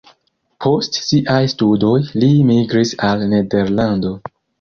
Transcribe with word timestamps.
Post 0.65 0.95
siaj 1.09 1.41
studoj 1.53 1.93
li 2.23 2.29
migris 2.53 2.95
al 3.11 3.27
Nederlando. 3.35 4.15